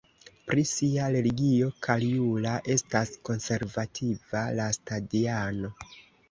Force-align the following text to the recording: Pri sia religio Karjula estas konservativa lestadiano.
Pri 0.51 0.61
sia 0.67 1.09
religio 1.15 1.67
Karjula 1.87 2.53
estas 2.77 3.13
konservativa 3.29 4.43
lestadiano. 4.63 5.73